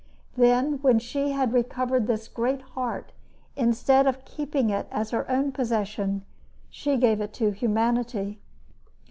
[0.35, 3.11] Then, when she had recovered this great heart,
[3.55, 6.25] instead of keeping it as her own possession,
[6.71, 8.39] she gave it to humanity.